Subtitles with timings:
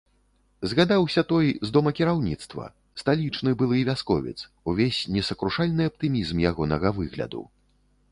[0.69, 2.65] Згадаўся той, з домакіраўніцтва,
[3.01, 4.35] сталічны былы вясковец,
[4.73, 7.43] увесь несакрушальны аптымізм ягонага выгляду.